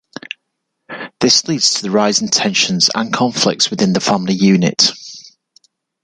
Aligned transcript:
This 1.19 1.47
leads 1.47 1.73
to 1.75 1.87
a 1.87 1.91
rise 1.91 2.23
in 2.23 2.29
tensions 2.29 2.89
and 2.95 3.13
conflicts 3.13 3.69
within 3.69 3.93
the 3.93 3.99
family 3.99 4.33
unit. 4.33 4.93